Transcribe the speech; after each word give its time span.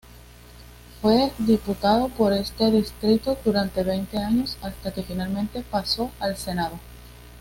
Fue 0.99 1.31
diputado 1.37 2.09
por 2.09 2.33
este 2.33 2.71
distrito 2.71 3.37
durante 3.45 3.83
veinte 3.83 4.17
años 4.17 4.57
hasta 4.63 4.91
que 4.91 5.03
finalmente 5.03 5.61
pasó 5.69 6.11
al 6.19 6.37
Senado. 6.37 6.79